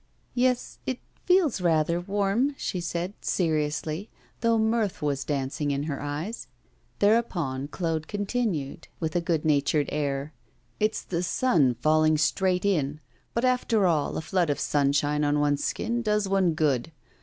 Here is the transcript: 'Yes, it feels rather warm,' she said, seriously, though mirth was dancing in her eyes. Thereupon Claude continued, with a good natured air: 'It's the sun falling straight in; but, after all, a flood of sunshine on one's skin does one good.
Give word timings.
'Yes, 0.33 0.79
it 0.87 0.97
feels 1.25 1.61
rather 1.61 1.99
warm,' 2.01 2.55
she 2.57 2.81
said, 2.81 3.13
seriously, 3.21 4.09
though 4.39 4.57
mirth 4.57 5.03
was 5.03 5.23
dancing 5.23 5.69
in 5.69 5.83
her 5.83 6.01
eyes. 6.01 6.47
Thereupon 6.97 7.67
Claude 7.67 8.07
continued, 8.07 8.87
with 8.99 9.15
a 9.15 9.21
good 9.21 9.45
natured 9.45 9.89
air: 9.91 10.33
'It's 10.79 11.03
the 11.03 11.21
sun 11.21 11.75
falling 11.75 12.17
straight 12.17 12.65
in; 12.65 12.99
but, 13.35 13.45
after 13.45 13.85
all, 13.85 14.17
a 14.17 14.21
flood 14.21 14.49
of 14.49 14.59
sunshine 14.59 15.23
on 15.23 15.39
one's 15.39 15.63
skin 15.63 16.01
does 16.01 16.27
one 16.27 16.55
good. 16.55 16.91